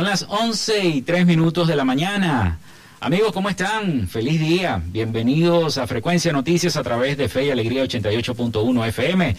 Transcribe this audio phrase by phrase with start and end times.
[0.00, 2.58] Son las 11 y 3 minutos de la mañana.
[3.00, 4.08] Amigos, ¿cómo están?
[4.08, 4.82] Feliz día.
[4.82, 9.36] Bienvenidos a Frecuencia Noticias a través de Fe y Alegría 88.1 FM.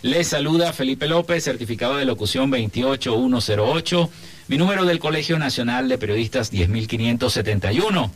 [0.00, 4.10] Les saluda Felipe López, certificado de locución 28108,
[4.48, 8.10] mi número del Colegio Nacional de Periodistas 10571.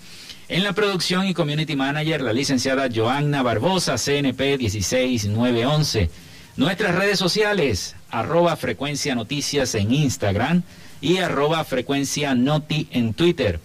[0.49, 6.09] En la producción y community manager, la licenciada Joanna Barbosa, CNP 16911.
[6.57, 10.63] Nuestras redes sociales, arroba frecuencia noticias en Instagram
[11.03, 13.61] y arroba frecuencia noti en Twitter.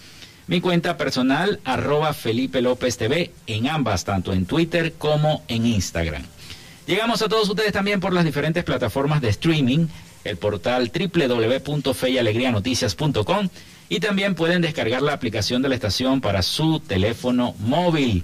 [0.48, 6.24] Mi cuenta personal, arroba Felipe López TV, en ambas, tanto en Twitter como en Instagram.
[6.88, 9.88] Llegamos a todos ustedes también por las diferentes plataformas de streaming,
[10.24, 13.50] el portal www.feyalegrianoticias.com
[13.90, 18.24] y también pueden descargar la aplicación de la estación para su teléfono móvil.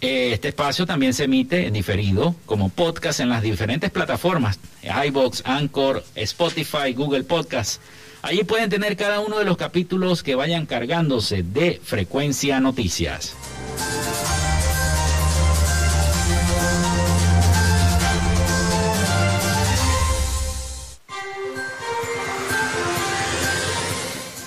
[0.00, 4.60] Este espacio también se emite en diferido como podcast en las diferentes plataformas,
[5.06, 7.80] iBox, Anchor, Spotify, Google Podcast.
[8.22, 13.34] Allí pueden tener cada uno de los capítulos que vayan cargándose de frecuencia noticias.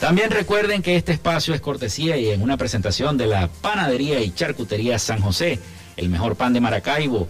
[0.02, 4.32] También recuerden que este espacio es cortesía y en una presentación de la Panadería y
[4.32, 5.60] Charcutería San José,
[5.96, 7.30] el mejor pan de Maracaibo.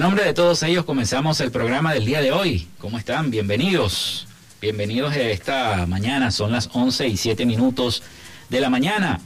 [0.00, 2.66] En nombre de todos ellos comenzamos el programa del día de hoy.
[2.78, 3.30] ¿Cómo están?
[3.30, 4.26] Bienvenidos.
[4.58, 6.30] Bienvenidos a esta mañana.
[6.30, 8.02] Son las 11 y 7 minutos
[8.48, 9.20] de la mañana.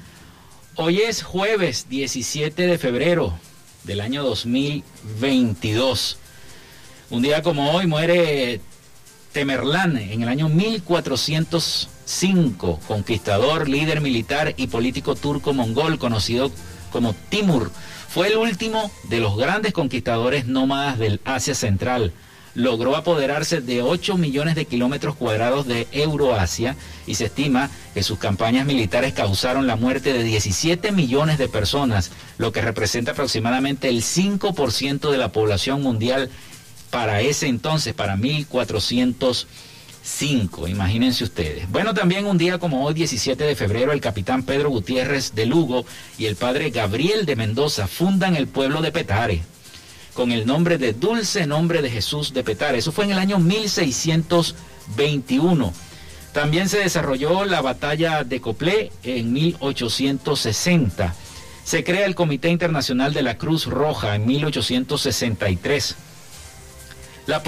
[0.75, 3.39] Hoy es jueves 17 de febrero
[3.85, 6.19] del año 2022.
[7.11, 8.61] Un día como hoy muere
[9.33, 16.74] Temerlán en el año 1405, conquistador, líder militar y político turco-mongol conocido como
[17.29, 17.71] Timur.
[18.09, 22.13] Fue el último de los grandes conquistadores nómadas del Asia Central,
[22.55, 26.77] logró apoderarse de 8 millones de kilómetros cuadrados de Euroasia
[27.07, 32.13] y se estima que sus campañas militares causaron la muerte de 17 millones de personas,
[32.39, 36.31] lo que representa aproximadamente el 5% de la población mundial
[36.91, 38.17] para ese entonces, para
[40.05, 41.67] 1405, imagínense ustedes.
[41.71, 45.87] Bueno, también un día como hoy, 17 de febrero, el capitán Pedro Gutiérrez de Lugo
[46.19, 49.41] y el padre Gabriel de Mendoza fundan el pueblo de Petare
[50.13, 52.77] con el nombre de Dulce Nombre de Jesús de Petare.
[52.79, 55.73] Eso fue en el año 1621.
[56.35, 61.15] También se desarrolló la batalla de Coplé en 1860.
[61.65, 65.97] Se crea el Comité Internacional de la Cruz Roja en 1863.
[67.27, 67.43] La,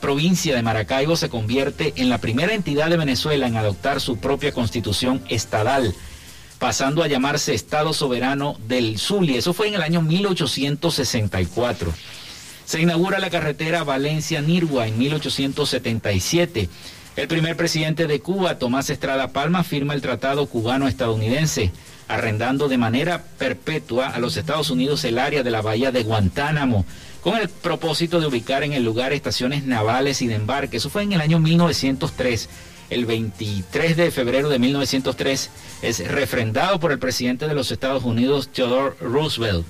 [0.00, 4.52] provincia de Maracaibo se convierte en la primera entidad de Venezuela en adoptar su propia
[4.52, 5.94] constitución estadal,
[6.58, 9.38] pasando a llamarse Estado Soberano del Zulia.
[9.38, 11.92] Eso fue en el año 1864.
[12.64, 16.68] Se inaugura la carretera Valencia-Nirgua en 1877.
[17.14, 21.70] El primer presidente de Cuba, Tomás Estrada Palma, firma el Tratado Cubano-Estadounidense,
[22.14, 26.84] arrendando de manera perpetua a los Estados Unidos el área de la bahía de Guantánamo
[27.22, 30.76] con el propósito de ubicar en el lugar estaciones navales y de embarque.
[30.76, 32.48] Eso fue en el año 1903.
[32.90, 35.50] El 23 de febrero de 1903
[35.80, 39.64] es refrendado por el presidente de los Estados Unidos, Theodore Roosevelt.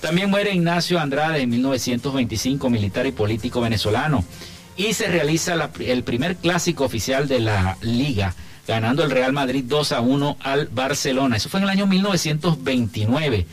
[0.00, 4.24] También muere Ignacio Andrade en 1925, militar y político venezolano.
[4.76, 8.34] Y se realiza el primer clásico oficial de la liga,
[8.66, 11.36] ganando el Real Madrid 2 a 1 al Barcelona.
[11.36, 13.46] Eso fue en el año 1929.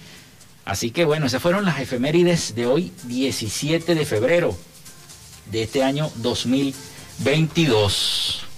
[0.66, 4.56] Así que bueno, esas fueron las efemérides de hoy, 17 de febrero
[5.52, 8.49] de este año 2022.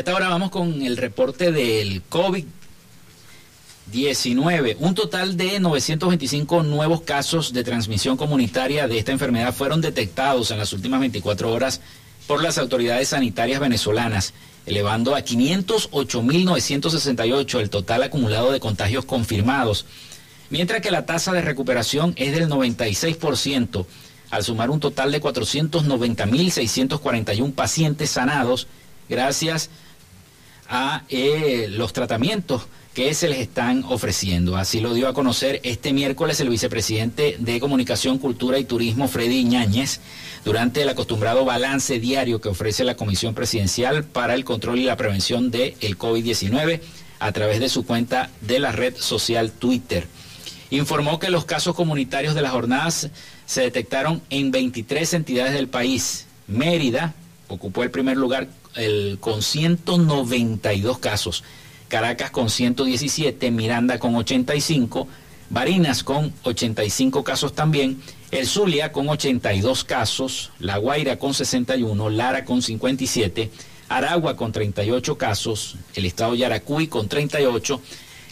[0.00, 2.46] Y hasta ahora vamos con el reporte del COVID
[3.92, 4.78] 19.
[4.80, 10.56] Un total de 925 nuevos casos de transmisión comunitaria de esta enfermedad fueron detectados en
[10.56, 11.82] las últimas 24 horas
[12.26, 14.32] por las autoridades sanitarias venezolanas,
[14.64, 19.84] elevando a 508.968 el total acumulado de contagios confirmados,
[20.48, 23.84] mientras que la tasa de recuperación es del 96%,
[24.30, 28.66] al sumar un total de 490.641 pacientes sanados
[29.10, 29.89] gracias a
[31.08, 32.62] eh, los tratamientos
[32.94, 34.56] que se les están ofreciendo.
[34.56, 39.44] Así lo dio a conocer este miércoles el vicepresidente de Comunicación, Cultura y Turismo, Freddy
[39.44, 40.00] Ñáñez,
[40.44, 44.96] durante el acostumbrado balance diario que ofrece la Comisión Presidencial para el Control y la
[44.96, 46.80] Prevención del el COVID-19
[47.20, 50.06] a través de su cuenta de la red social Twitter.
[50.70, 53.10] Informó que los casos comunitarios de las jornadas
[53.44, 56.26] se detectaron en 23 entidades del país.
[56.46, 57.14] Mérida
[57.48, 61.44] ocupó el primer lugar el, con 192 casos.
[61.88, 65.08] Caracas con 117, Miranda con 85,
[65.50, 68.00] Barinas con 85 casos también,
[68.30, 73.50] El Zulia con 82 casos, La Guaira con 61, Lara con 57,
[73.88, 77.80] Aragua con 38 casos, el estado Yaracuy con 38,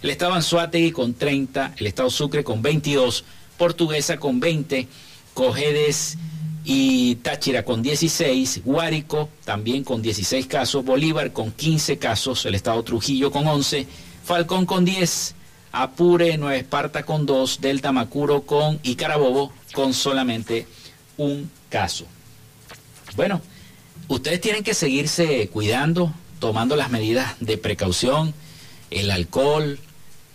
[0.02, 3.25] el estado Anzuategui con 30, el estado Sucre con 22,
[3.56, 4.87] Portuguesa con 20,
[5.34, 6.17] Cojedes
[6.70, 12.82] y Táchira con 16, Guárico también con 16 casos, Bolívar con 15 casos, el estado
[12.82, 13.87] Trujillo con 11,
[14.23, 15.34] Falcón con 10,
[15.72, 20.67] Apure, Nueva Esparta con 2, Delta Macuro con y Carabobo con solamente
[21.17, 22.05] un caso.
[23.17, 23.41] Bueno,
[24.08, 28.34] ustedes tienen que seguirse cuidando, tomando las medidas de precaución,
[28.91, 29.81] el alcohol,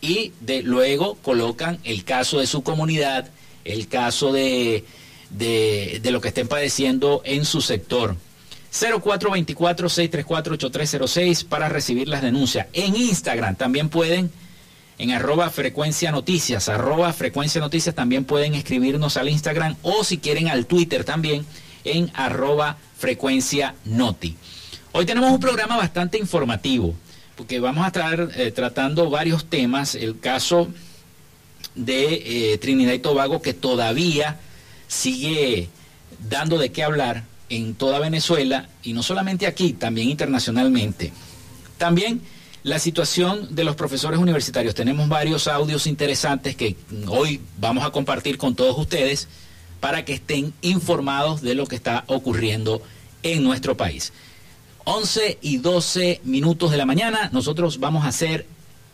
[0.00, 3.28] y de, luego colocan el caso de su comunidad,
[3.64, 4.84] el caso de
[5.36, 8.16] de, lo que estén padeciendo en su sector.
[8.72, 12.66] 0424-634-8306 para recibir las denuncias.
[12.72, 14.32] En Instagram también pueden,
[14.98, 20.48] en arroba frecuencia noticias, arroba frecuencia noticias también pueden escribirnos al Instagram o si quieren
[20.48, 21.46] al Twitter también
[21.84, 24.36] en arroba frecuencia noti.
[24.92, 26.96] Hoy tenemos un programa bastante informativo
[27.36, 29.94] porque vamos a estar eh, tratando varios temas.
[29.94, 30.68] El caso
[31.74, 34.38] de eh, Trinidad y Tobago que todavía
[34.88, 35.68] sigue
[36.28, 41.12] dando de qué hablar en toda Venezuela y no solamente aquí, también internacionalmente.
[41.78, 42.20] También
[42.62, 44.74] la situación de los profesores universitarios.
[44.74, 46.76] Tenemos varios audios interesantes que
[47.08, 49.28] hoy vamos a compartir con todos ustedes
[49.80, 52.80] para que estén informados de lo que está ocurriendo
[53.22, 54.14] en nuestro país.
[54.84, 58.46] 11 y 12 minutos de la mañana, nosotros vamos a hacer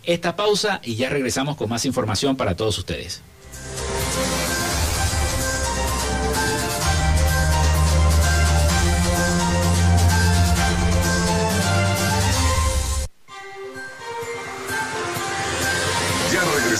[0.02, 3.22] esta pausa y ya regresamos con más información para todos ustedes.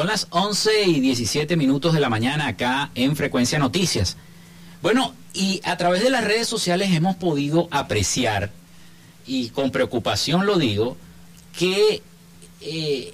[0.00, 4.16] Son las 11 y 17 minutos de la mañana acá en Frecuencia Noticias.
[4.80, 8.50] Bueno, y a través de las redes sociales hemos podido apreciar,
[9.26, 10.96] y con preocupación lo digo,
[11.52, 12.00] que
[12.62, 13.12] eh,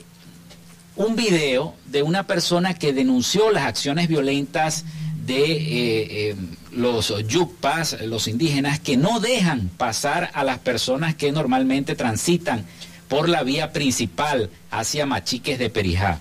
[0.95, 4.85] un video de una persona que denunció las acciones violentas
[5.27, 6.37] de eh, eh,
[6.71, 12.65] los yucpas, los indígenas, que no dejan pasar a las personas que normalmente transitan
[13.09, 16.21] por la vía principal hacia Machiques de Perijá.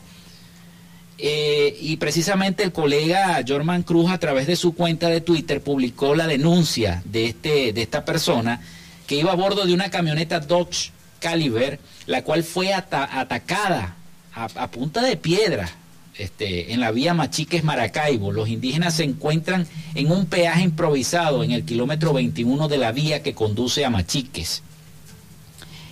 [1.18, 6.14] Eh, y precisamente el colega Jorman Cruz a través de su cuenta de Twitter publicó
[6.14, 8.62] la denuncia de, este, de esta persona
[9.08, 13.96] que iba a bordo de una camioneta Dodge Caliber, la cual fue atacada
[14.34, 15.70] a, punta de piedra
[16.18, 18.34] este, en la vía Machiques Maracaibo.
[18.34, 23.24] Los indígenas se encuentran en un peaje improvisado en el kilómetro 21 de la vía
[23.24, 24.64] que conduce a Machiques.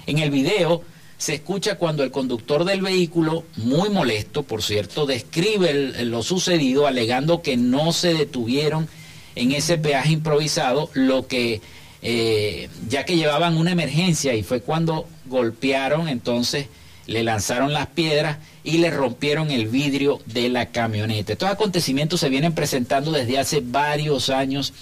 [0.05, 0.83] En el video
[1.23, 7.41] se escucha cuando el conductor del vehículo, muy molesto, por cierto, describe lo sucedido alegando
[7.41, 8.89] que no se detuvieron
[9.35, 11.61] en ese peaje improvisado, lo que
[12.01, 16.67] eh, ya que llevaban una emergencia y fue cuando golpearon, entonces
[17.07, 21.31] le lanzaron las piedras y le rompieron el vidrio de la camioneta.
[21.31, 24.73] Estos acontecimientos se vienen presentando desde hace varios años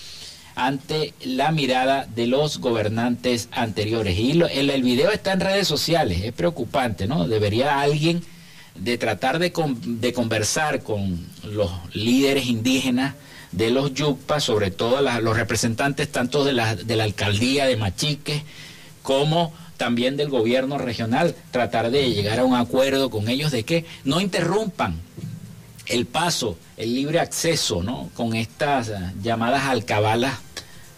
[0.55, 4.17] ante la mirada de los gobernantes anteriores.
[4.17, 7.27] Y el, el, video está en redes sociales, es preocupante, ¿no?
[7.27, 8.24] Debería alguien
[8.75, 9.51] de tratar de,
[9.86, 13.15] de conversar con los líderes indígenas
[13.51, 18.43] de los yucpas, sobre todo los representantes tanto de la, de la alcaldía de Machique
[19.03, 23.86] como también del gobierno regional, tratar de llegar a un acuerdo con ellos de que
[24.03, 25.01] no interrumpan
[25.88, 28.11] el paso, el libre acceso, ¿no?
[28.15, 30.38] Con estas eh, llamadas alcabalas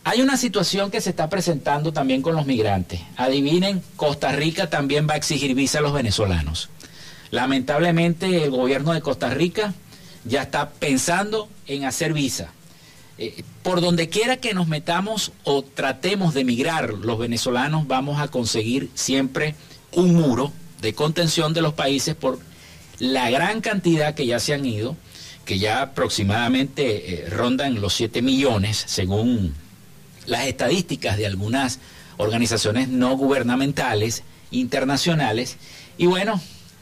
[0.06, 3.00] Hay una situación que se está presentando también con los migrantes.
[3.16, 6.70] Adivinen, Costa Rica también va a exigir visa a los venezolanos.
[7.32, 9.74] Lamentablemente el gobierno de Costa Rica
[10.26, 12.52] ya está pensando en hacer visa.
[13.18, 18.28] Eh, por donde quiera que nos metamos o tratemos de migrar los venezolanos, vamos a
[18.28, 19.56] conseguir siempre
[19.94, 22.40] un muro de contención de los países por
[23.00, 24.98] la gran cantidad que ya se han ido
[25.46, 29.54] que ya aproximadamente eh, rondan los 7 millones, según
[30.26, 31.80] las estadísticas de algunas
[32.18, 35.58] organizaciones no gubernamentales internacionales.
[35.98, 36.40] Y bueno,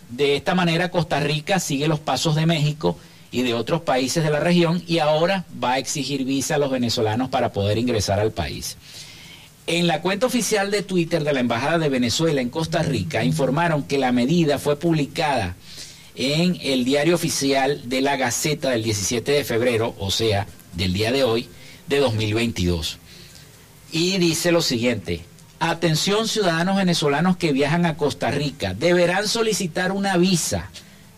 [0.09, 2.97] de esta manera Costa Rica sigue los pasos de México
[3.31, 6.69] y de otros países de la región y ahora va a exigir visa a los
[6.69, 8.77] venezolanos para poder ingresar al país.
[9.67, 13.83] En la cuenta oficial de Twitter de la Embajada de Venezuela en Costa Rica informaron
[13.83, 15.55] que la medida fue publicada
[16.15, 21.11] en el diario oficial de la Gaceta del 17 de febrero, o sea, del día
[21.11, 21.47] de hoy,
[21.87, 22.99] de 2022.
[23.91, 25.25] Y dice lo siguiente,
[25.59, 30.69] atención ciudadanos venezolanos que viajan a Costa Rica, deberán solicitar una visa.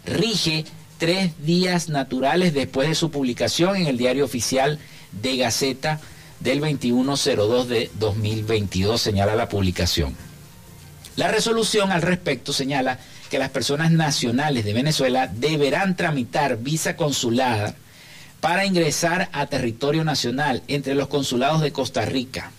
[0.06, 0.66] Rige
[0.98, 4.80] tres días naturales después de su publicación en el diario oficial
[5.12, 6.00] de Gaceta
[6.40, 10.16] del 2102 de 2022, señala la publicación.
[11.16, 12.98] La resolución al respecto señala
[13.30, 17.76] que las personas nacionales de Venezuela deberán tramitar visa consulada
[18.42, 22.52] para ingresar a territorio nacional entre los consulados de Costa Rica,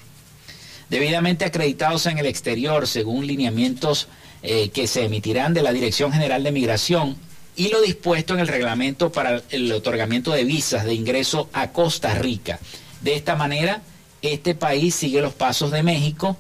[0.95, 4.07] debidamente acreditados en el exterior según lineamientos
[4.45, 7.17] eh, que se emitirán de la Dirección General de Migración
[7.57, 12.15] y lo dispuesto en el reglamento para el otorgamiento de visas de ingreso a Costa
[12.15, 12.61] Rica.
[13.01, 13.83] De esta manera,
[14.23, 16.37] este país sigue los pasos de México,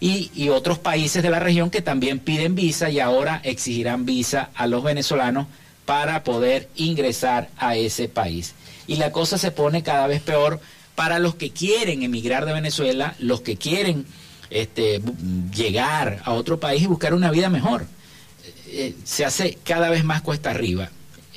[0.00, 4.66] y, otros países de la región que también piden visa y ahora exigirán visa a
[4.66, 5.46] los venezolanos
[5.86, 8.54] para poder ingresar a ese país.
[8.86, 10.60] Y la cosa se pone cada vez peor
[10.94, 14.06] para los que quieren emigrar de Venezuela, los que quieren
[14.50, 15.02] este,
[15.54, 17.86] llegar a otro país y buscar una vida mejor.
[18.68, 20.90] Eh, se hace cada vez más cuesta arriba.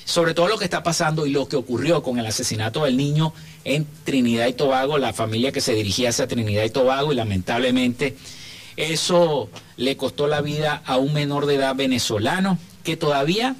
[0.05, 3.33] Sobre todo lo que está pasando y lo que ocurrió con el asesinato del niño
[3.65, 8.15] en Trinidad y Tobago, la familia que se dirigía hacia Trinidad y Tobago y lamentablemente
[8.77, 13.55] eso le costó la vida a un menor de edad venezolano que todavía,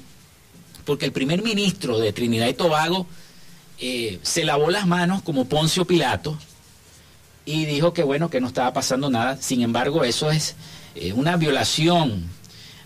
[0.84, 3.06] porque el primer ministro de Trinidad y Tobago
[3.80, 6.38] eh, se lavó las manos como Poncio Pilato
[7.44, 9.38] y dijo que bueno, que no estaba pasando nada.
[9.40, 10.56] Sin embargo, eso es
[10.94, 12.24] eh, una violación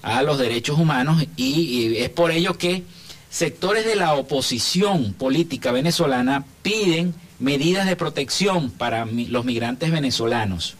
[0.02, 2.82] a los derechos humanos y es por ello que
[3.30, 10.76] sectores de la oposición política venezolana piden medidas de protección para los migrantes venezolanos.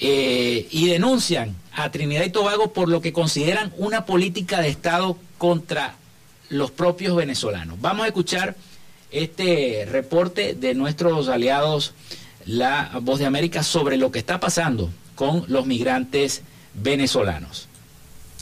[0.00, 5.16] Eh, y denuncian a Trinidad y Tobago por lo que consideran una política de Estado
[5.38, 5.94] contra
[6.48, 7.80] los propios venezolanos.
[7.80, 8.56] Vamos a escuchar
[9.12, 11.94] este reporte de nuestros aliados,
[12.46, 16.42] la Voz de América, sobre lo que está pasando con los migrantes
[16.74, 17.68] venezolanos.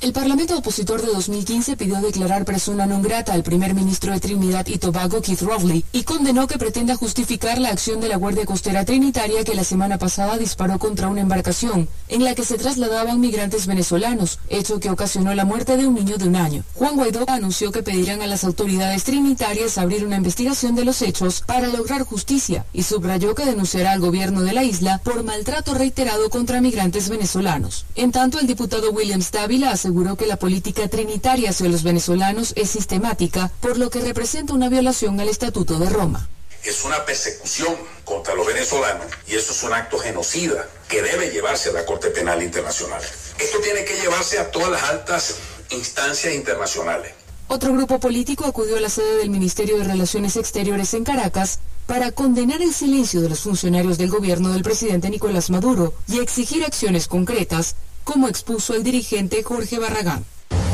[0.01, 4.65] El Parlamento opositor de 2015 pidió declarar persona non grata al primer ministro de Trinidad
[4.67, 8.87] y Tobago, Keith Rowley, y condenó que pretenda justificar la acción de la Guardia Costera
[8.87, 13.67] Trinitaria que la semana pasada disparó contra una embarcación en la que se trasladaban migrantes
[13.67, 16.65] venezolanos, hecho que ocasionó la muerte de un niño de un año.
[16.77, 21.43] Juan Guaidó anunció que pedirán a las autoridades trinitarias abrir una investigación de los hechos
[21.45, 26.31] para lograr justicia y subrayó que denunciará al gobierno de la isla por maltrato reiterado
[26.31, 27.85] contra migrantes venezolanos.
[27.97, 32.71] En tanto, el diputado William Dávila aseguró que la política trinitaria hacia los venezolanos es
[32.71, 36.29] sistemática, por lo que representa una violación al Estatuto de Roma.
[36.63, 37.75] Es una persecución
[38.05, 42.11] contra los venezolanos y eso es un acto genocida que debe llevarse a la Corte
[42.11, 43.03] Penal Internacional.
[43.37, 45.35] Esto tiene que llevarse a todas las altas
[45.71, 47.13] instancias internacionales.
[47.49, 52.13] Otro grupo político acudió a la sede del Ministerio de Relaciones Exteriores en Caracas para
[52.13, 57.09] condenar el silencio de los funcionarios del gobierno del presidente Nicolás Maduro y exigir acciones
[57.09, 57.75] concretas
[58.11, 60.25] como expuso el dirigente Jorge Barragán.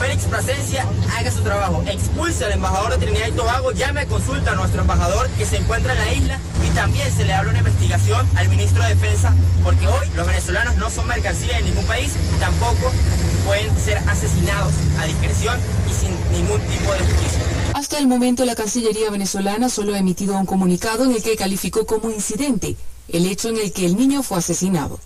[0.00, 0.86] Félix Plasencia
[1.18, 4.80] haga su trabajo, expulse al embajador de Trinidad y Tobago, llame a consulta a nuestro
[4.80, 8.48] embajador que se encuentra en la isla y también se le habla una investigación al
[8.48, 12.90] ministro de Defensa, porque hoy los venezolanos no son mercancía en ningún país, tampoco
[13.44, 17.42] pueden ser asesinados a discreción y sin ningún tipo de justicia.
[17.74, 21.84] Hasta el momento la Cancillería venezolana solo ha emitido un comunicado en el que calificó
[21.84, 22.76] como incidente
[23.08, 24.98] el hecho en el que el niño fue asesinado.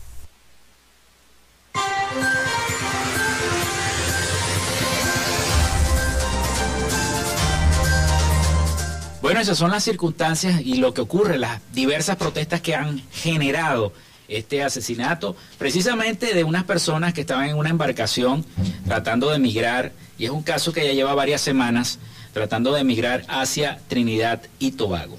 [9.22, 13.92] Bueno, esas son las circunstancias y lo que ocurre, las diversas protestas que han generado
[14.28, 18.46] este asesinato, precisamente de unas personas que estaban en una embarcación
[18.86, 21.98] tratando de emigrar, y es un caso que ya lleva varias semanas
[22.32, 25.18] tratando de emigrar hacia Trinidad y Tobago.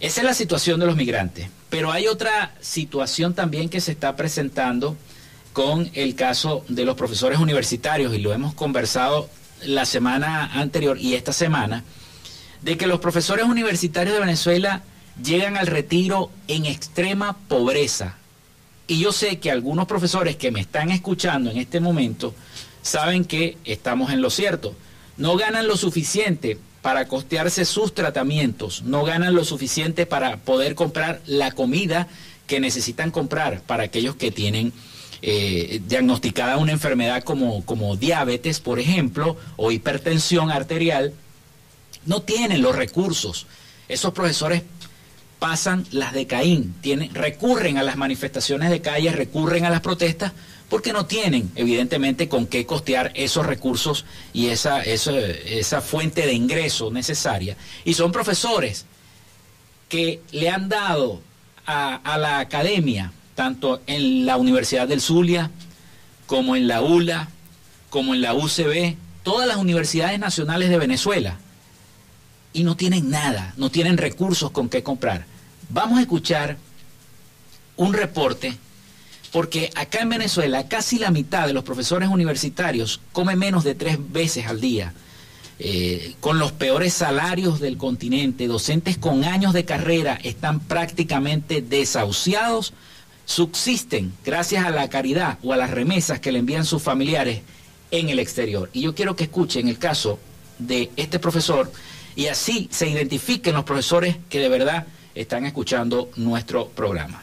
[0.00, 4.16] Esa es la situación de los migrantes, pero hay otra situación también que se está
[4.16, 4.96] presentando
[5.52, 9.28] con el caso de los profesores universitarios, y lo hemos conversado
[9.62, 11.84] la semana anterior y esta semana
[12.64, 14.82] de que los profesores universitarios de Venezuela
[15.22, 18.16] llegan al retiro en extrema pobreza.
[18.86, 22.34] Y yo sé que algunos profesores que me están escuchando en este momento
[22.80, 24.74] saben que estamos en lo cierto.
[25.18, 31.20] No ganan lo suficiente para costearse sus tratamientos, no ganan lo suficiente para poder comprar
[31.26, 32.08] la comida
[32.46, 34.72] que necesitan comprar para aquellos que tienen
[35.22, 41.14] eh, diagnosticada una enfermedad como, como diabetes, por ejemplo, o hipertensión arterial,
[42.06, 43.46] no tienen los recursos.
[43.88, 44.62] Esos profesores
[45.38, 50.32] pasan las de Caín, tienen, recurren a las manifestaciones de calle, recurren a las protestas,
[50.68, 56.90] porque no tienen, evidentemente, con qué costear esos recursos y esa, esa fuente de ingreso
[56.90, 57.56] necesaria.
[57.84, 58.86] Y son profesores
[59.88, 61.20] que le han dado
[61.66, 65.50] a, a la academia, tanto en la Universidad del Zulia,
[66.26, 67.28] como en la ULA,
[67.90, 71.38] como en la UCB, todas las universidades nacionales de Venezuela,
[72.54, 75.26] y no tienen nada, no tienen recursos con qué comprar.
[75.68, 76.56] Vamos a escuchar
[77.76, 78.56] un reporte,
[79.32, 83.98] porque acá en Venezuela casi la mitad de los profesores universitarios come menos de tres
[84.10, 84.94] veces al día.
[85.58, 92.72] Eh, con los peores salarios del continente, docentes con años de carrera están prácticamente desahuciados,
[93.24, 97.42] subsisten gracias a la caridad o a las remesas que le envían sus familiares
[97.90, 98.70] en el exterior.
[98.72, 100.18] Y yo quiero que escuchen el caso
[100.58, 101.70] de este profesor
[102.16, 107.22] y así se identifiquen los profesores que de verdad están escuchando nuestro programa.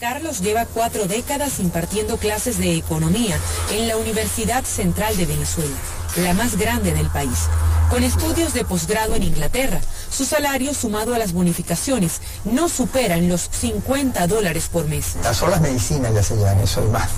[0.00, 3.36] Carlos lleva cuatro décadas impartiendo clases de economía
[3.72, 5.74] en la Universidad Central de Venezuela,
[6.22, 7.48] la más grande del país.
[7.90, 13.48] Con estudios de posgrado en Inglaterra, su salario sumado a las bonificaciones no superan los
[13.50, 15.16] 50 dólares por mes.
[15.24, 17.10] Las solas medicinas ya se llevan eso y más.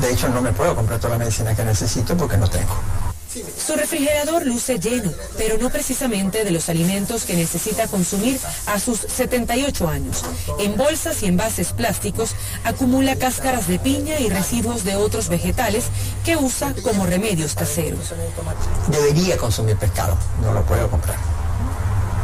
[0.00, 2.74] De hecho, no me puedo comprar toda la medicina que necesito porque no tengo.
[3.34, 9.00] Su refrigerador luce lleno, pero no precisamente de los alimentos que necesita consumir a sus
[9.00, 10.22] 78 años.
[10.60, 15.86] En bolsas y envases plásticos acumula cáscaras de piña y residuos de otros vegetales
[16.24, 18.14] que usa como remedios caseros.
[18.88, 21.16] Debería consumir pescado, no lo puedo comprar,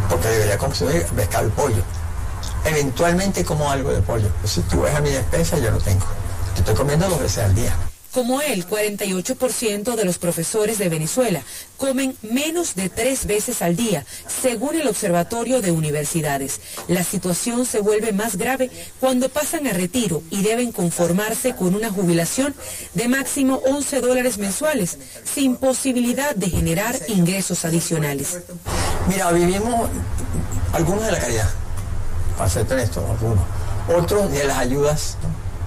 [0.08, 1.82] porque debería consumir pescado y pollo.
[2.64, 6.06] Eventualmente como algo de pollo, si tú ves a mi despensa yo no tengo.
[6.56, 7.89] estoy comiendo dos veces al día.
[8.12, 11.42] Como él, 48% de los profesores de Venezuela
[11.76, 14.04] comen menos de tres veces al día,
[14.42, 16.60] según el Observatorio de Universidades.
[16.88, 18.68] La situación se vuelve más grave
[18.98, 22.54] cuando pasan a retiro y deben conformarse con una jubilación
[22.94, 28.40] de máximo 11 dólares mensuales, sin posibilidad de generar ingresos adicionales.
[29.08, 29.88] Mira, vivimos
[30.72, 31.50] algunos de la caridad,
[32.36, 33.44] para ser honesto, algunos.
[33.88, 35.16] Otros de las ayudas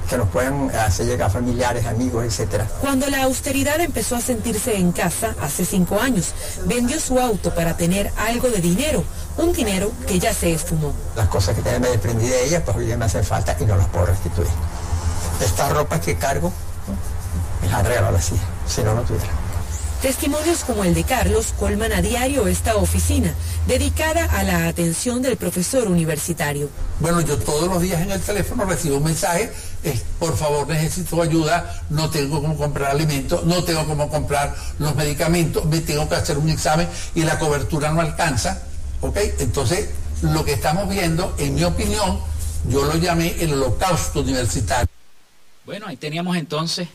[0.10, 2.68] que nos puedan hacer llegar familiares, amigos, etcétera.
[2.82, 6.34] Cuando la austeridad empezó a sentirse en casa hace cinco años,
[6.66, 9.04] vendió su auto para tener algo de dinero,
[9.38, 10.94] un dinero que ya se esfumó.
[11.16, 13.76] Las cosas que me desprendí de ellas, pues hoy día me hacen falta y no
[13.76, 14.48] las puedo restituir.
[15.44, 16.52] Esta ropa que cargo,
[17.62, 18.36] me la regalo así,
[18.68, 19.53] si no, no tuviera.
[20.04, 23.34] Testimonios como el de Carlos colman a diario esta oficina,
[23.68, 26.70] dedicada a la atención del profesor universitario.
[27.00, 29.50] Bueno, yo todos los días en el teléfono recibo un mensaje,
[30.20, 35.64] por favor necesito ayuda, no tengo cómo comprar alimentos, no tengo cómo comprar los medicamentos,
[35.68, 38.62] me tengo que hacer un examen y la cobertura no alcanza,
[39.00, 39.18] ¿ok?
[39.40, 39.88] Entonces,
[40.22, 42.20] lo que estamos viendo, en mi opinión,
[42.68, 44.90] yo lo llamé el holocausto universitario.
[45.66, 46.90] Bueno, ahí teníamos entonces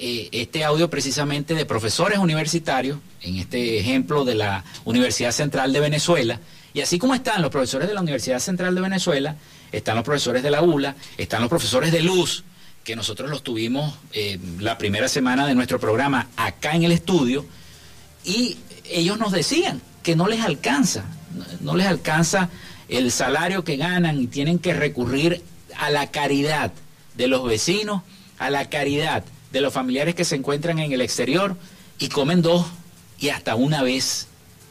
[0.00, 5.80] eh, este audio precisamente de profesores universitarios, en este ejemplo de la Universidad Central de
[5.80, 6.38] Venezuela,
[6.72, 9.34] y así como están los profesores de la Universidad Central de Venezuela,
[9.72, 12.44] están los profesores de la ULA, están los profesores de Luz,
[12.84, 17.44] que nosotros los tuvimos eh, la primera semana de nuestro programa acá en el estudio,
[18.24, 18.56] y
[18.88, 21.06] ellos nos decían que no les alcanza,
[21.60, 22.50] no les alcanza
[22.88, 25.42] el salario que ganan y tienen que recurrir
[25.76, 26.72] a la caridad
[27.16, 28.02] de los vecinos,
[28.38, 31.56] a la caridad de los familiares que se encuentran en el exterior
[31.98, 32.66] y comen dos
[33.18, 34.28] y hasta una vez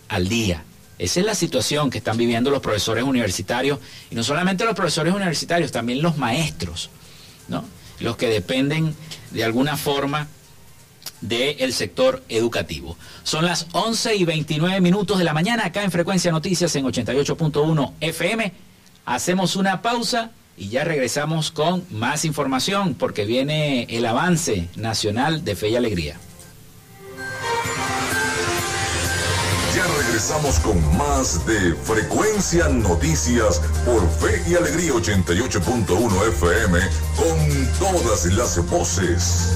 [0.08, 0.64] al día.
[1.00, 5.14] Esa es la situación que están viviendo los profesores universitarios y no solamente los profesores
[5.14, 6.90] universitarios, también los maestros,
[7.48, 7.66] ¿no?
[8.00, 8.96] Los que dependen
[9.32, 10.28] de alguna forma
[11.22, 12.98] del sector educativo.
[13.24, 17.94] Son las 11 y 29 minutos de la mañana acá en Frecuencia Noticias en 88.1
[18.02, 18.54] FM.
[19.06, 25.56] Hacemos una pausa y ya regresamos con más información porque viene el avance nacional de
[25.56, 26.18] Fe y Alegría.
[29.76, 36.80] Ya regresamos con más de Frecuencia Noticias por Fe y Alegría 88.1 FM
[37.16, 39.56] con todas las voces.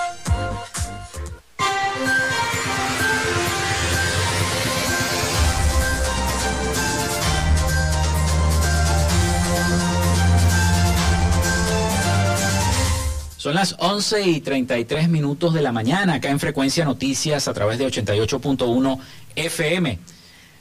[13.41, 17.79] Son las 11 y 33 minutos de la mañana, acá en Frecuencia Noticias a través
[17.79, 18.99] de 88.1
[19.35, 19.97] FM.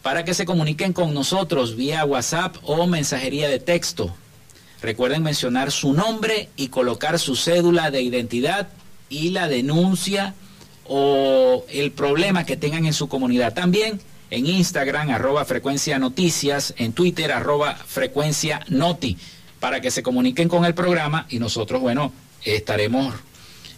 [0.01, 4.15] para que se comuniquen con nosotros vía WhatsApp o mensajería de texto.
[4.81, 8.69] Recuerden mencionar su nombre y colocar su cédula de identidad
[9.07, 10.33] y la denuncia
[10.87, 13.53] o el problema que tengan en su comunidad.
[13.53, 14.01] También
[14.33, 19.15] en Instagram, arroba frecuencia noticias, en Twitter, arroba frecuencia noti,
[19.59, 22.11] para que se comuniquen con el programa y nosotros, bueno,
[22.43, 23.13] estaremos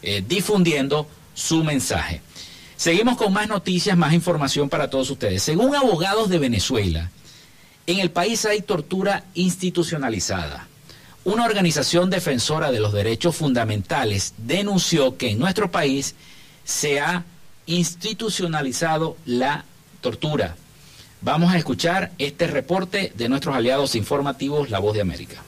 [0.02, 2.22] eh, difundiendo su mensaje.
[2.78, 5.44] Seguimos con más noticias, más información para todos ustedes.
[5.44, 7.12] Según abogados de Venezuela,
[7.86, 10.70] en el país hay tortura institucionalizada.
[11.26, 16.16] Una organización defensora de los derechos fundamentales denunció que en nuestro país
[16.64, 17.26] se ha
[17.66, 19.66] institucionalizado la
[20.06, 20.56] tortura.
[21.22, 25.42] Vamos a escuchar este reporte de nuestros aliados informativos, La Voz de América.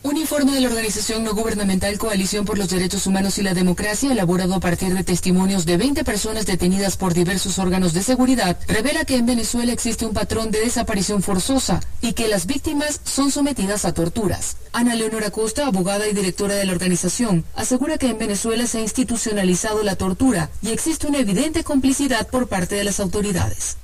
[0.00, 4.12] Un informe de la organización no gubernamental Coalición por los Derechos Humanos y la Democracia,
[4.12, 9.04] elaborado a partir de testimonios de 20 personas detenidas por diversos órganos de seguridad, revela
[9.04, 13.84] que en Venezuela existe un patrón de desaparición forzosa y que las víctimas son sometidas
[13.84, 14.56] a torturas.
[14.72, 18.82] Ana Leonora Costa, abogada y directora de la organización, asegura que en Venezuela se ha
[18.82, 23.78] institucionalizado la tortura y existe una evidente complicidad por parte de las autoridades.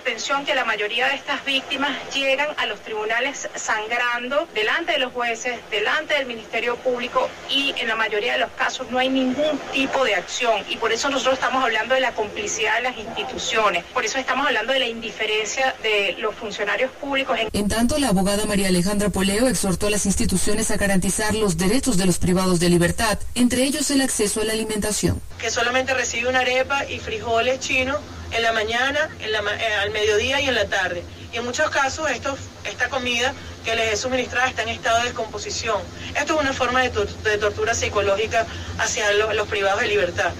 [0.00, 5.12] Atención que la mayoría de estas víctimas llegan a los tribunales sangrando delante de los
[5.12, 9.58] jueces delante del Ministerio Público y en la mayoría de los casos no hay ningún
[9.72, 13.84] tipo de acción y por eso nosotros estamos hablando de la complicidad de las instituciones,
[13.92, 17.38] por eso estamos hablando de la indiferencia de los funcionarios públicos.
[17.52, 21.98] En tanto, la abogada María Alejandra Poleo exhortó a las instituciones a garantizar los derechos
[21.98, 25.20] de los privados de libertad, entre ellos el acceso a la alimentación.
[25.38, 27.98] Que solamente recibe una arepa y frijoles chinos
[28.32, 31.02] en la mañana, la, eh, al mediodía y en la tarde.
[31.32, 35.04] Y en muchos casos esto, esta comida que les es suministrada está en estado de
[35.04, 35.80] descomposición.
[36.16, 36.90] Esto es una forma de,
[37.38, 38.46] tortura psicológica
[38.78, 40.32] hacia los privados de libertad.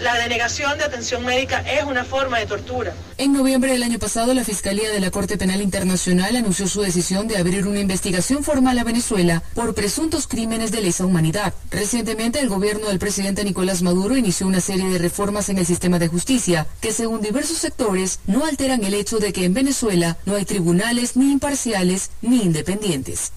[0.00, 2.94] La denegación de atención médica es una forma de tortura.
[3.18, 7.28] En noviembre del año pasado, la Fiscalía de la Corte Penal Internacional anunció su decisión
[7.28, 11.52] de abrir una investigación formal a Venezuela por presuntos crímenes de lesa humanidad.
[11.70, 15.98] Recientemente, el gobierno del presidente Nicolás Maduro inició una serie de reformas en el sistema
[15.98, 20.34] de justicia que, según diversos sectores, no alteran el hecho de que en Venezuela no
[20.34, 23.32] hay tribunales ni imparciales ni independientes.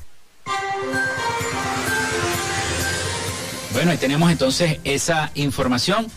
[3.73, 6.07] Bueno, y tenemos entonces esa información.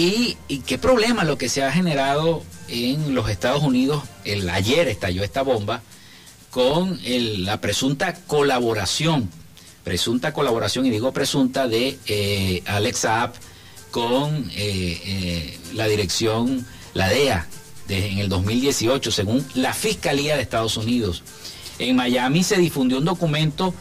[0.00, 4.04] Y, qué problema lo que se ha generado en los Estados Unidos.
[4.24, 5.82] El, ayer estalló esta bomba
[6.50, 9.28] con la presunta colaboración,
[9.82, 13.34] presunta colaboración, y digo presunta, de eh, Alexa App
[13.90, 17.48] con eh, eh, la dirección, la DEA,
[17.88, 21.24] en el 2018, según la Fiscalía de Estados Unidos.
[21.80, 23.74] En Miami se difundió un documento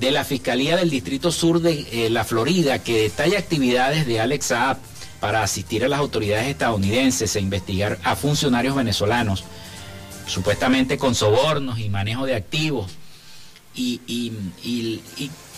[0.00, 4.89] de la Fiscalía del Distrito Sur de la Florida que detalla actividades de Alexa App
[5.20, 9.44] para asistir a las autoridades estadounidenses e investigar a funcionarios venezolanos,
[10.26, 12.90] supuestamente con sobornos y manejo de activos.
[13.74, 14.00] Y,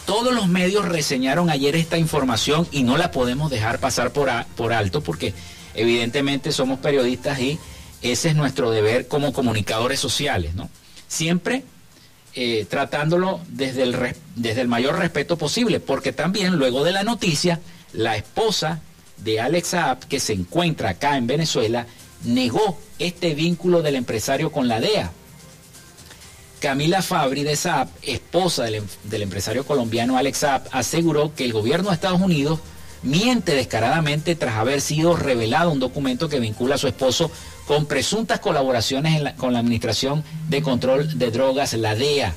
[0.04, 5.00] todos los medios reseñaron ayer esta información y no la podemos dejar pasar por, alto
[5.00, 5.32] porque
[5.74, 7.56] evidentemente somos periodistas y
[8.02, 10.68] ese es nuestro deber como comunicadores sociales, ¿no?
[11.06, 11.62] Siempre
[12.34, 17.60] eh, tratándolo desde el, desde el mayor respeto posible, porque también luego de la noticia,
[17.92, 18.82] la esposa
[19.24, 21.86] de Alex Saab, que se encuentra acá en Venezuela,
[22.24, 25.10] negó este vínculo del empresario con la DEA.
[26.60, 31.88] Camila Fabri de Saab, esposa del, em, empresario colombiano Alex Saab, aseguró que el gobierno
[31.88, 32.60] de Estados Unidos
[33.02, 37.32] miente descaradamente tras haber sido revelado un documento que vincula a su esposo
[37.66, 42.34] con presuntas colaboraciones con la Administración de Control de Drogas, la DEA.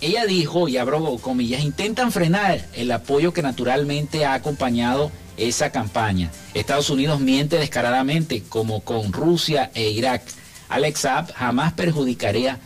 [0.00, 6.30] Ella dijo, y abro comillas, intentan frenar el apoyo que naturalmente ha acompañado esa campaña.
[6.54, 10.22] Estados Unidos miente descaradamente como con Rusia e Irak.
[10.68, 12.60] Alex Saab jamás perjudicaría,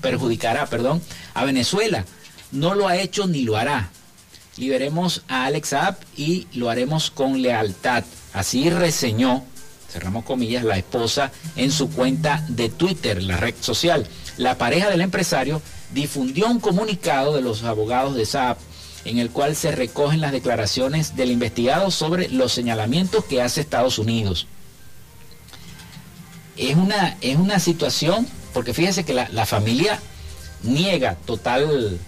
[0.00, 1.00] perjudicará perdón,
[1.34, 2.04] a Venezuela.
[2.50, 3.90] No lo ha hecho ni lo hará.
[4.56, 8.04] Liberemos a Alex Saab y lo haremos con lealtad.
[8.32, 9.44] Así reseñó,
[9.90, 14.06] cerramos comillas, la esposa en su cuenta de Twitter, la red social.
[14.36, 15.62] La pareja del empresario
[15.92, 18.56] difundió un comunicado de los abogados de Saab
[19.06, 23.98] en el cual se recogen las declaraciones del investigado sobre los señalamientos que hace Estados
[23.98, 24.46] Unidos.
[26.56, 30.00] Es una, es una situación, porque fíjese que la, familia
[30.62, 31.98] niega total,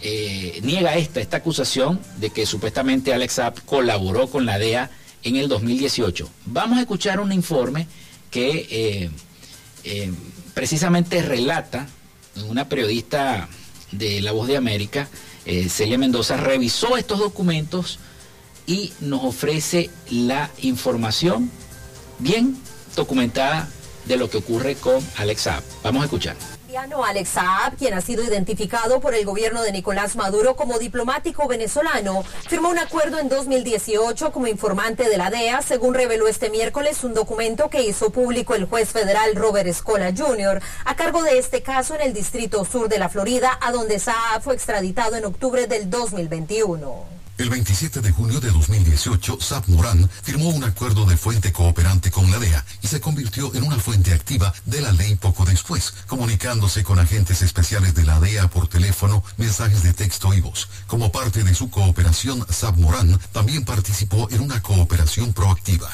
[0.00, 4.90] eh, niega esta, esta acusación de que supuestamente Alex Saab colaboró con la DEA
[5.22, 6.30] en el 2018.
[6.46, 7.86] Vamos a escuchar un informe
[8.30, 9.10] que eh,
[9.84, 10.12] eh,
[10.54, 11.86] precisamente relata
[12.48, 13.48] una periodista
[13.92, 15.08] de La Voz de América,
[15.46, 17.98] eh, Celia Mendoza, revisó estos documentos
[18.66, 21.50] y nos ofrece la información
[22.18, 22.56] bien
[22.96, 23.68] documentada
[24.06, 25.48] de lo que ocurre con Alex.
[25.82, 26.59] Vamos a escuchar.
[26.78, 32.22] Alex Saab, quien ha sido identificado por el gobierno de Nicolás Maduro como diplomático venezolano,
[32.48, 37.14] firmó un acuerdo en 2018 como informante de la DEA, según reveló este miércoles un
[37.14, 40.62] documento que hizo público el juez federal Robert Escola Jr.
[40.84, 44.42] a cargo de este caso en el Distrito Sur de la Florida, a donde Saab
[44.42, 47.19] fue extraditado en octubre del 2021.
[47.40, 52.30] El 27 de junio de 2018, Saab Morán firmó un acuerdo de fuente cooperante con
[52.30, 56.84] la DEA y se convirtió en una fuente activa de la ley poco después, comunicándose
[56.84, 60.68] con agentes especiales de la DEA por teléfono, mensajes de texto y voz.
[60.86, 65.88] Como parte de su cooperación, Saab Morán también participó en una cooperación proactiva.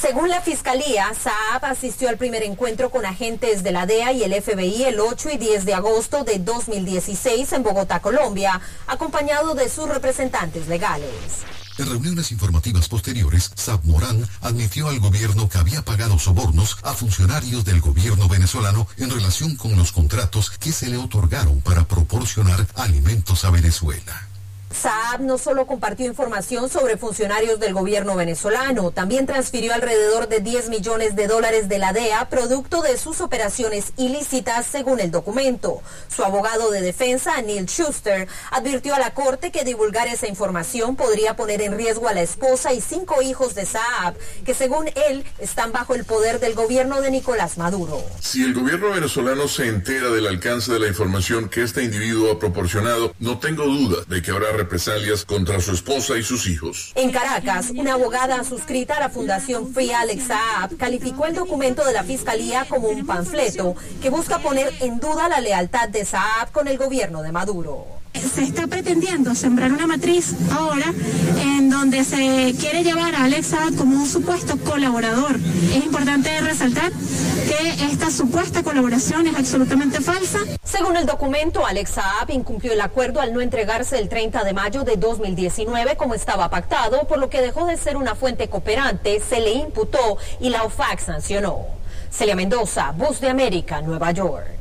[0.00, 4.32] Según la Fiscalía, Saab asistió al primer encuentro con agentes de la DEA y el
[4.32, 9.90] FBI el 8 y 10 de agosto de 2016 en Bogotá, Colombia, acompañado de sus
[9.90, 11.44] representantes legales.
[11.76, 17.66] En reuniones informativas posteriores, Saab Morán admitió al gobierno que había pagado sobornos a funcionarios
[17.66, 23.44] del gobierno venezolano en relación con los contratos que se le otorgaron para proporcionar alimentos
[23.44, 24.29] a Venezuela.
[24.72, 30.68] Saab no solo compartió información sobre funcionarios del gobierno venezolano, también transfirió alrededor de 10
[30.68, 35.82] millones de dólares de la DEA producto de sus operaciones ilícitas según el documento.
[36.08, 41.34] Su abogado de defensa, Neil Schuster, advirtió a la corte que divulgar esa información podría
[41.34, 45.72] poner en riesgo a la esposa y cinco hijos de Saab, que según él están
[45.72, 48.02] bajo el poder del gobierno de Nicolás Maduro.
[48.20, 52.38] Si el gobierno venezolano se entera del alcance de la información que este individuo ha
[52.38, 56.92] proporcionado, no tengo duda de que habrá represalias contra su esposa y sus hijos.
[56.94, 61.94] En Caracas, una abogada suscrita a la Fundación Free Alex Saab calificó el documento de
[61.94, 66.68] la Fiscalía como un panfleto que busca poner en duda la lealtad de Saab con
[66.68, 70.92] el gobierno de Maduro se está pretendiendo sembrar una matriz ahora
[71.40, 75.36] en donde se quiere llevar a Alex Saab como un supuesto colaborador.
[75.74, 80.38] Es importante resaltar que esta supuesta colaboración es absolutamente falsa.
[80.62, 84.84] Según el documento, Alex Saab incumplió el acuerdo al no entregarse el 30 de mayo
[84.84, 89.40] de 2019 como estaba pactado, por lo que dejó de ser una fuente cooperante, se
[89.40, 91.66] le imputó y la OFAC sancionó.
[92.10, 94.59] Celia Mendoza, Voz de América, Nueva York.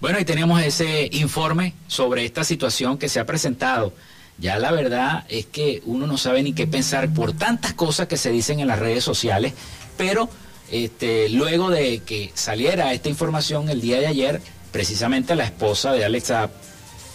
[0.00, 3.92] Bueno, y tenemos ese informe sobre esta situación que se ha presentado.
[4.38, 8.16] Ya la verdad es que uno no sabe ni qué pensar por tantas cosas que
[8.16, 9.52] se dicen en las redes sociales,
[9.98, 10.30] pero
[10.70, 14.40] este, luego de que saliera esta información el día de ayer,
[14.72, 16.32] precisamente la esposa de Alex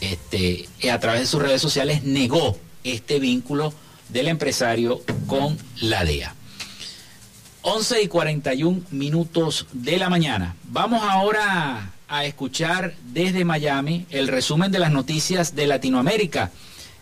[0.01, 3.73] este, a través de sus redes sociales negó este vínculo
[4.09, 6.35] del empresario con la DEA.
[7.63, 10.55] 11 y 41 minutos de la mañana.
[10.65, 16.51] Vamos ahora a escuchar desde Miami el resumen de las noticias de Latinoamérica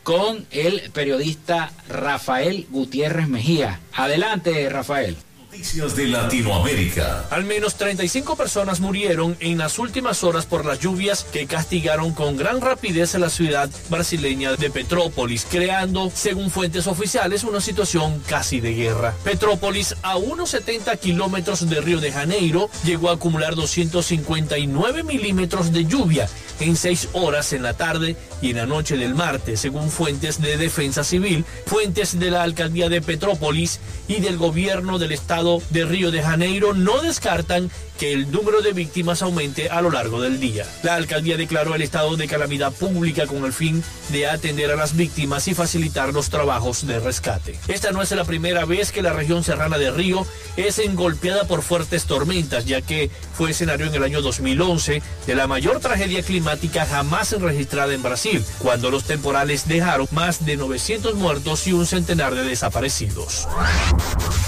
[0.03, 3.79] con el periodista Rafael Gutiérrez Mejía.
[3.93, 5.15] Adelante, Rafael.
[5.53, 7.27] De Latinoamérica.
[7.29, 12.37] Al menos 35 personas murieron en las últimas horas por las lluvias que castigaron con
[12.37, 18.61] gran rapidez a la ciudad brasileña de Petrópolis, creando, según fuentes oficiales, una situación casi
[18.61, 19.13] de guerra.
[19.23, 25.85] Petrópolis, a unos 70 kilómetros de Río de Janeiro, llegó a acumular 259 milímetros de
[25.85, 26.27] lluvia
[26.59, 30.57] en seis horas en la tarde y en la noche del martes, según fuentes de
[30.57, 36.11] defensa civil, fuentes de la alcaldía de Petrópolis y del gobierno del estado de Río
[36.11, 37.69] de Janeiro no descartan
[37.99, 40.65] que el número de víctimas aumente a lo largo del día.
[40.83, 44.95] La alcaldía declaró el estado de calamidad pública con el fin de atender a las
[44.95, 47.59] víctimas y facilitar los trabajos de rescate.
[47.67, 50.25] Esta no es la primera vez que la región serrana de Río
[50.57, 55.47] es engolpeada por fuertes tormentas, ya que fue escenario en el año 2011 de la
[55.47, 61.67] mayor tragedia climática jamás registrada en Brasil, cuando los temporales dejaron más de 900 muertos
[61.67, 63.47] y un centenar de desaparecidos.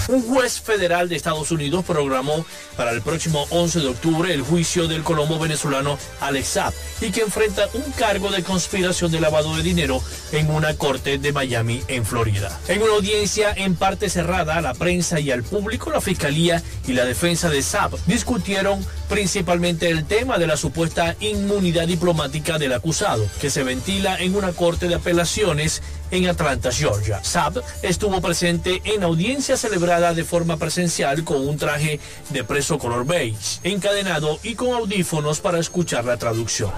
[0.08, 4.88] Un juez federal de Estados Unidos programó para el próximo 11 de octubre el juicio
[4.88, 9.62] del colombo venezolano Alex Saab y que enfrenta un cargo de conspiración de lavado de
[9.62, 12.58] dinero en una corte de Miami, en Florida.
[12.68, 16.92] En una audiencia en parte cerrada a la prensa y al público, la fiscalía y
[16.92, 23.26] la defensa de Saab discutieron principalmente el tema de la supuesta inmunidad diplomática del acusado,
[23.40, 27.22] que se ventila en una corte de apelaciones en Atlanta, Georgia.
[27.22, 32.00] Saab estuvo presente en audiencia celebrada de forma presencial con un traje
[32.30, 36.70] de preso color beige, encadenado y con audífonos para escuchar la traducción.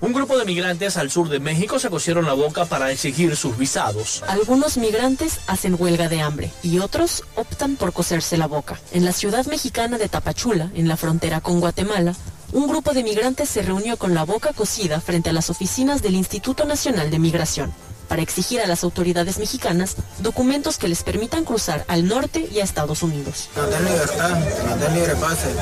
[0.00, 3.56] Un grupo de migrantes al sur de México se cosieron la boca para exigir sus
[3.56, 4.22] visados.
[4.26, 8.78] Algunos migrantes hacen huelga de hambre y otros optan por coserse la boca.
[8.92, 12.14] En la ciudad mexicana de Tapachula, en la frontera con Guatemala,
[12.52, 16.14] un grupo de migrantes se reunió con la boca cosida frente a las oficinas del
[16.14, 17.72] Instituto Nacional de Migración
[18.08, 22.64] para exigir a las autoridades mexicanas documentos que les permitan cruzar al norte y a
[22.64, 23.48] Estados Unidos.
[23.56, 24.30] Nos den libertad,
[24.68, 25.54] nos den libre pase,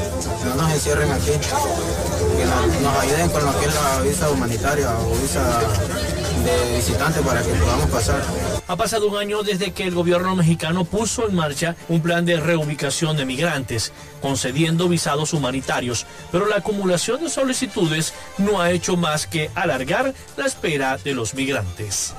[0.45, 4.91] no nos encierren aquí, que nos, nos ayuden con lo que es la visa humanitaria
[4.99, 8.23] o visa de visitante para que podamos pasar.
[8.67, 12.41] Ha pasado un año desde que el gobierno mexicano puso en marcha un plan de
[12.41, 19.27] reubicación de migrantes, concediendo visados humanitarios, pero la acumulación de solicitudes no ha hecho más
[19.27, 22.15] que alargar la espera de los migrantes.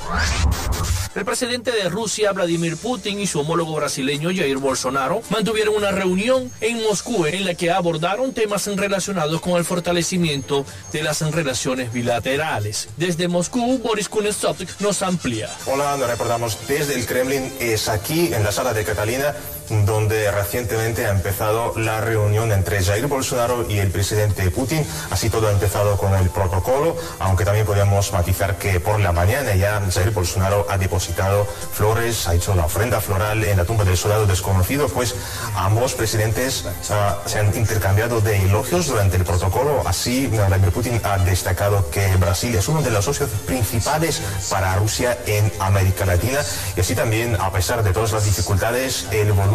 [1.16, 6.52] El presidente de Rusia, Vladimir Putin, y su homólogo brasileño, Jair Bolsonaro, mantuvieron una reunión
[6.60, 12.90] en Moscú en la que abordaron temas relacionados con el fortalecimiento de las relaciones bilaterales.
[12.98, 15.50] Desde Moscú, Boris Kunetsov nos amplía.
[15.68, 17.54] Hola, nos reportamos desde el Kremlin.
[17.60, 19.36] Es aquí, en la sala de Catalina,
[19.70, 24.86] donde recientemente ha empezado la reunión entre Jair Bolsonaro y el presidente Putin.
[25.10, 29.56] Así todo ha empezado con el protocolo, aunque también podemos matizar que por la mañana
[29.56, 33.98] ya Jair Bolsonaro ha depositado flores, ha hecho la ofrenda floral en la tumba del
[33.98, 35.16] soldado desconocido, pues
[35.56, 39.82] ambos presidentes uh, se han intercambiado de elogios durante el protocolo.
[39.86, 45.18] Así, Vladimir Putin ha destacado que Brasil es uno de los socios principales para Rusia
[45.26, 46.40] en América Latina
[46.76, 49.53] y así también, a pesar de todas las dificultades, el volumen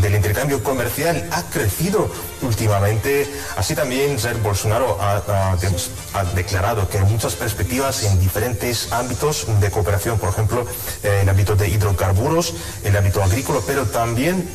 [0.00, 2.10] del intercambio comercial ha crecido
[2.42, 3.26] últimamente.
[3.56, 5.56] Así también Jair Bolsonaro ha,
[6.34, 10.66] declarado que hay muchas perspectivas en diferentes ámbitos de cooperación, por ejemplo,
[11.02, 12.54] eh, el ámbito de hidrocarburos,
[12.84, 14.48] el ámbito agrícola, pero también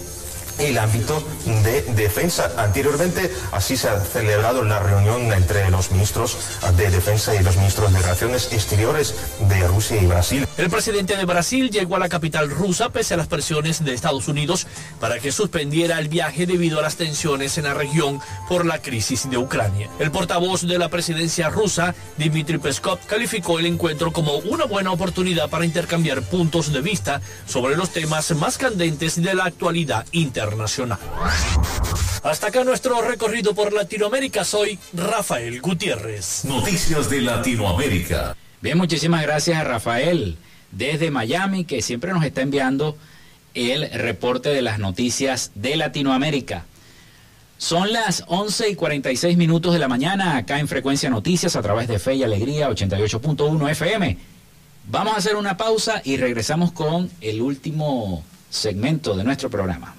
[0.59, 1.23] el ámbito
[1.63, 2.51] de defensa.
[2.57, 6.37] Anteriormente, así se ha celebrado la reunión entre los ministros
[6.75, 9.15] de defensa y los ministros de relaciones exteriores
[9.47, 10.47] de Rusia y Brasil.
[10.57, 14.27] El presidente de Brasil llegó a la capital rusa pese a las presiones de Estados
[14.27, 14.67] Unidos
[14.99, 19.29] para que suspendiera el viaje debido a las tensiones en la región por la crisis
[19.29, 19.89] de Ucrania.
[19.99, 25.49] El portavoz de la presidencia rusa, Dmitry Peskov, calificó el encuentro como una buena oportunidad
[25.49, 30.99] para intercambiar puntos de vista sobre los temas más candentes de la actualidad internacional internacional.
[32.23, 34.43] Hasta acá nuestro recorrido por Latinoamérica.
[34.43, 36.45] Soy Rafael Gutiérrez.
[36.45, 38.35] Noticias de Latinoamérica.
[38.61, 40.37] Bien, muchísimas gracias a Rafael
[40.71, 42.97] desde Miami que siempre nos está enviando
[43.53, 46.65] el reporte de las noticias de Latinoamérica.
[47.57, 51.87] Son las 11 y 46 minutos de la mañana acá en Frecuencia Noticias a través
[51.87, 54.17] de Fe y Alegría 88.1 FM.
[54.89, 59.98] Vamos a hacer una pausa y regresamos con el último segmento de nuestro programa.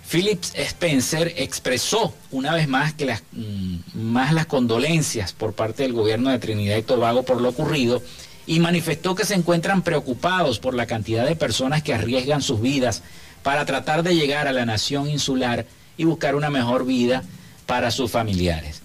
[0.08, 5.92] Phillips Spencer expresó una vez más que las, mm, más las condolencias por parte del
[5.92, 8.00] gobierno de Trinidad y Tobago por lo ocurrido
[8.46, 13.02] y manifestó que se encuentran preocupados por la cantidad de personas que arriesgan sus vidas
[13.42, 15.66] para tratar de llegar a la nación insular
[15.96, 17.24] y buscar una mejor vida
[17.66, 18.82] para sus familiares.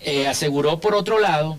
[0.00, 1.58] Eh, aseguró, por otro lado,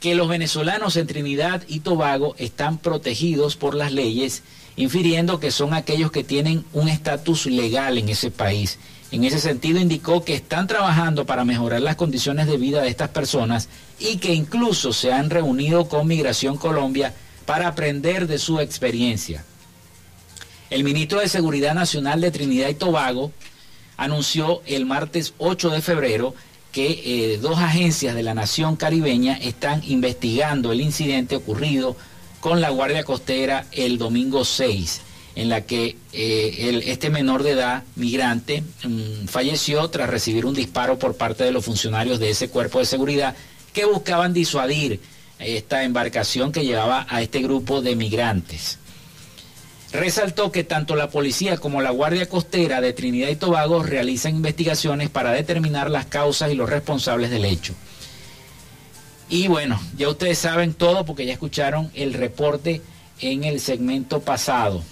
[0.00, 4.42] que los venezolanos en Trinidad y Tobago están protegidos por las leyes,
[4.76, 8.78] infiriendo que son aquellos que tienen un estatus legal en ese país.
[9.12, 13.08] En ese sentido indicó que están trabajando para mejorar las condiciones de vida de estas
[13.08, 17.12] personas y que incluso se han reunido con Migración Colombia
[17.44, 19.44] para aprender de su experiencia.
[20.70, 23.32] El ministro de Seguridad Nacional de Trinidad y Tobago
[23.96, 26.34] anunció el martes 8 de febrero
[26.70, 31.96] que eh, dos agencias de la nación caribeña están investigando el incidente ocurrido
[32.40, 35.00] con la Guardia Costera el domingo 6,
[35.40, 40.98] en la que eh, este menor de edad, migrante, mm, falleció tras recibir un disparo
[40.98, 43.34] por parte de los funcionarios de ese cuerpo de seguridad
[43.72, 45.00] que buscaban disuadir
[45.38, 48.76] esta embarcación que llevaba a este grupo de migrantes.
[49.92, 55.08] Resaltó que tanto la policía como la Guardia Costera de Trinidad y Tobago realizan investigaciones
[55.08, 57.72] para determinar las causas y los responsables del hecho.
[59.30, 62.82] Y bueno, ya ustedes saben todo porque ya escucharon el reporte
[63.20, 64.82] en el segmento pasado.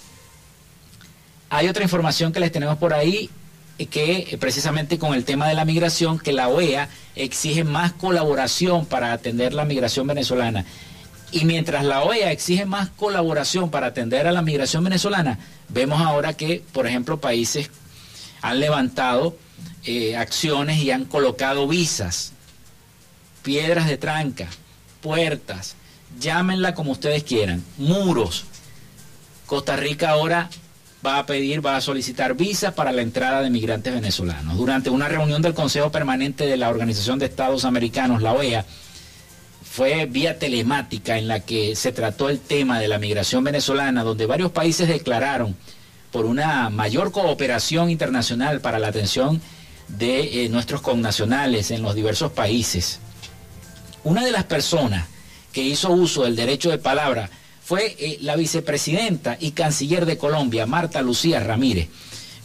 [1.51, 3.31] Hay otra información que les tenemos por ahí
[3.87, 8.87] que eh, precisamente con el tema de la migración, que la OEA exige más colaboración
[8.87, 10.65] para atender la migración venezolana.
[11.31, 15.39] Y mientras la OEA exige más colaboración para atender a la migración venezolana,
[15.69, 17.71] vemos ahora que, por ejemplo, países
[18.43, 19.37] han levantado
[19.85, 22.33] eh, acciones y han colocado visas,
[23.43, 24.49] piedras de tranca,
[25.01, 25.77] puertas,
[26.19, 28.45] llámenla como ustedes quieran, muros.
[29.47, 30.51] Costa Rica ahora
[31.05, 34.57] va a pedir, va a solicitar visas para la entrada de migrantes venezolanos.
[34.57, 38.65] Durante una reunión del Consejo Permanente de la Organización de Estados Americanos, la OEA,
[39.63, 44.27] fue vía telemática en la que se trató el tema de la migración venezolana, donde
[44.27, 45.55] varios países declararon
[46.11, 49.41] por una mayor cooperación internacional para la atención
[49.87, 52.99] de eh, nuestros connacionales en los diversos países.
[54.05, 55.07] Una de las personas
[55.53, 57.31] que hizo uso del derecho de palabra
[57.69, 61.89] fue eh, la vicepresidenta y canciller de Colombia, Marta Lucía Ramírez,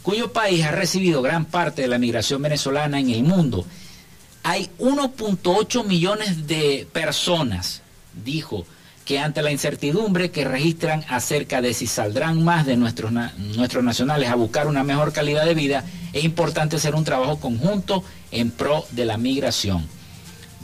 [0.02, 3.64] cuyo país ha recibido gran parte de la migración venezolana en el mundo.
[4.42, 7.80] Hay 1.8 millones de personas,
[8.22, 8.66] dijo,
[9.06, 14.28] que ante la incertidumbre que registran acerca de si saldrán más de nuestros, nuestros nacionales
[14.28, 18.84] a buscar una mejor calidad de vida, es importante hacer un trabajo conjunto en pro
[18.90, 19.88] de la migración.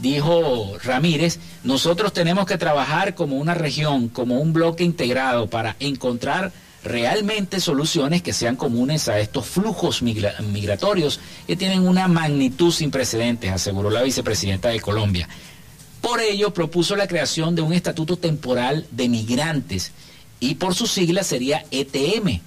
[0.01, 6.51] Dijo Ramírez, nosotros tenemos que trabajar como una región, como un bloque integrado para encontrar
[6.83, 13.51] realmente soluciones que sean comunes a estos flujos migratorios que tienen una magnitud sin precedentes,
[13.51, 15.29] aseguró la vicepresidenta de Colombia.
[16.01, 19.91] Por ello, propuso la creación de un estatuto temporal de migrantes
[20.39, 22.41] y por su sigla sería ETM,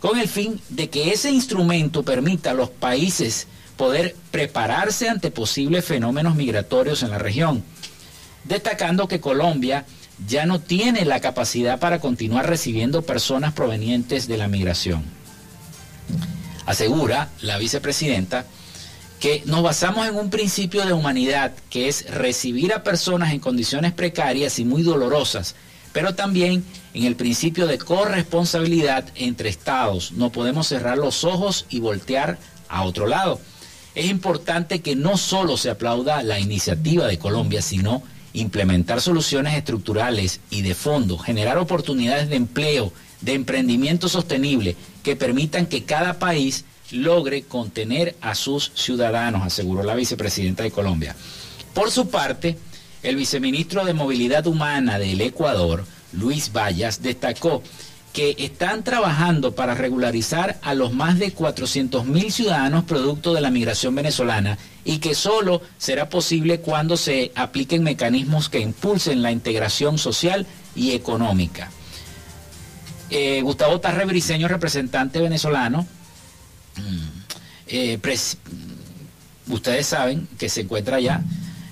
[0.00, 3.46] con el fin de que ese instrumento permita a los países
[3.78, 7.64] poder prepararse ante posibles fenómenos migratorios en la región,
[8.44, 9.86] destacando que Colombia
[10.26, 15.04] ya no tiene la capacidad para continuar recibiendo personas provenientes de la migración.
[16.66, 18.44] Asegura la vicepresidenta
[19.20, 23.92] que nos basamos en un principio de humanidad, que es recibir a personas en condiciones
[23.92, 25.54] precarias y muy dolorosas,
[25.92, 26.64] pero también
[26.94, 30.12] en el principio de corresponsabilidad entre estados.
[30.12, 33.40] No podemos cerrar los ojos y voltear a otro lado.
[33.98, 40.38] Es importante que no solo se aplauda la iniciativa de Colombia, sino implementar soluciones estructurales
[40.50, 42.92] y de fondo, generar oportunidades de empleo,
[43.22, 49.96] de emprendimiento sostenible que permitan que cada país logre contener a sus ciudadanos, aseguró la
[49.96, 51.16] vicepresidenta de Colombia.
[51.74, 52.56] Por su parte,
[53.02, 57.64] el viceministro de Movilidad Humana del Ecuador, Luis Vallas, destacó
[58.12, 63.50] que están trabajando para regularizar a los más de 400 mil ciudadanos producto de la
[63.50, 69.98] migración venezolana y que solo será posible cuando se apliquen mecanismos que impulsen la integración
[69.98, 71.70] social y económica.
[73.10, 75.86] Eh, Gustavo Tarre Briceño, representante venezolano,
[76.76, 77.08] mm,
[77.68, 77.98] eh,
[79.48, 81.22] ustedes saben que se encuentra allá,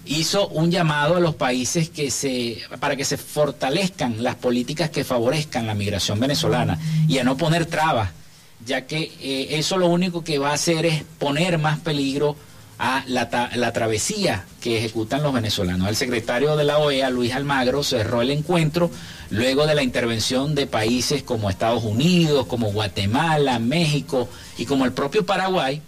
[0.07, 5.05] hizo un llamado a los países que se, para que se fortalezcan las políticas que
[5.05, 6.79] favorezcan la migración venezolana
[7.09, 8.11] y a no poner trabas,
[8.65, 12.37] ya que eh, eso lo único que va a hacer es poner más peligro
[12.79, 15.89] a la, travesía que ejecutan los venezolanos.
[15.89, 18.91] El secretario de la OEA, Luis Almagro, cerró el encuentro
[19.31, 24.29] luego de la intervención de países como Estados Unidos, como Guatemala, México
[24.59, 25.81] y como el propio Paraguay,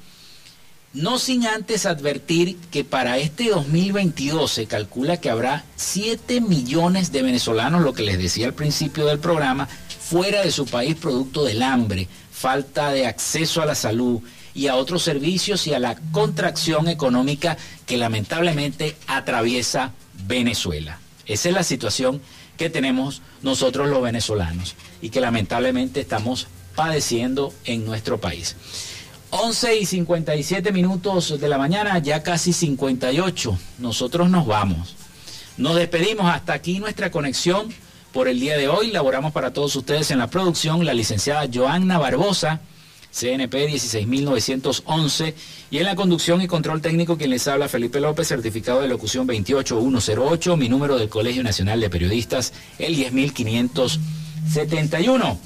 [0.93, 7.23] no sin antes advertir que para este 2022 se calcula que habrá 7 millones de
[7.23, 9.69] venezolanos, lo que les decía al principio del programa,
[10.01, 14.23] fuera de su país producto del hambre, falta de acceso a la salud,
[14.59, 19.93] y a otros servicios y a la contracción económica que lamentablemente atraviesa
[20.27, 20.99] Venezuela.
[21.27, 22.21] Esa es la situación
[22.57, 28.57] que tenemos nosotros los venezolanos y que lamentablemente estamos padeciendo en nuestro país.
[29.31, 33.59] 11 y 57 minutos de la mañana, ya casi 58.
[33.79, 34.97] Nosotros nos vamos.
[35.57, 37.69] Nos despedimos hasta aquí nuestra conexión
[38.13, 38.91] por el día de hoy.
[38.91, 42.61] Laboramos para todos ustedes en la producción la licenciada Joanna Barbosa
[43.11, 45.35] CNP 16911
[45.71, 49.27] y en la conducción y control técnico quien les habla Felipe López, certificado de locución
[49.27, 55.41] 28108, mi número del Colegio Nacional de Periodistas el 10571.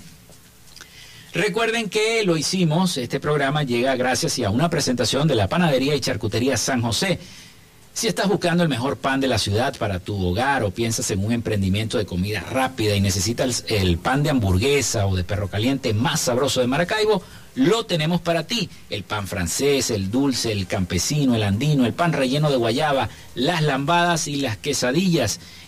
[1.35, 6.01] Recuerden que lo hicimos, este programa llega gracias a una presentación de la Panadería y
[6.01, 7.19] Charcutería San José
[7.95, 11.25] si estás buscando el mejor pan de la ciudad para tu hogar o piensas en
[11.25, 15.93] un emprendimiento de comida rápida y necesitas el pan de hamburguesa o de perro caliente
[15.93, 17.23] más sabroso de Maracaibo,
[17.55, 18.71] lo tenemos para ti.
[18.89, 23.63] El pan francés, el dulce, el campesino, el andino, el pan relleno de guayaba, las
[23.63, 25.39] lambadas y las quesadillas.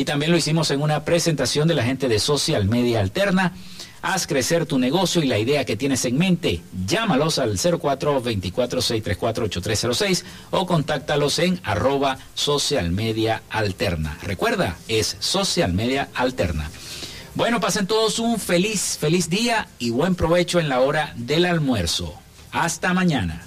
[0.00, 3.52] Y también lo hicimos en una presentación de la gente de Social Media Alterna.
[4.00, 6.62] Haz crecer tu negocio y la idea que tienes en mente.
[6.86, 14.16] Llámalos al 04-24-634-8306 o contáctalos en arroba social media alterna.
[14.22, 16.70] Recuerda, es social media alterna.
[17.34, 22.14] Bueno, pasen todos un feliz, feliz día y buen provecho en la hora del almuerzo.
[22.52, 23.42] Hasta mañana.